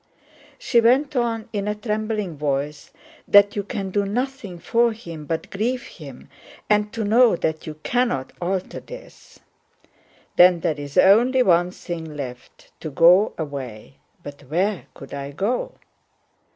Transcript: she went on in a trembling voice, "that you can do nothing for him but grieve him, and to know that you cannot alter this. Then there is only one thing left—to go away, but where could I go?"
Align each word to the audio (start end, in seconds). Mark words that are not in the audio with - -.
she 0.57 0.81
went 0.81 1.15
on 1.15 1.47
in 1.53 1.67
a 1.67 1.75
trembling 1.75 2.35
voice, 2.35 2.89
"that 3.27 3.55
you 3.55 3.61
can 3.61 3.91
do 3.91 4.03
nothing 4.03 4.57
for 4.57 4.93
him 4.93 5.25
but 5.27 5.51
grieve 5.51 5.85
him, 5.85 6.27
and 6.67 6.91
to 6.91 7.03
know 7.03 7.35
that 7.35 7.67
you 7.67 7.75
cannot 7.83 8.33
alter 8.41 8.79
this. 8.79 9.41
Then 10.37 10.61
there 10.61 10.79
is 10.79 10.97
only 10.97 11.43
one 11.43 11.69
thing 11.69 12.15
left—to 12.17 12.89
go 12.89 13.33
away, 13.37 13.99
but 14.23 14.41
where 14.49 14.87
could 14.95 15.13
I 15.13 15.29
go?" 15.33 15.75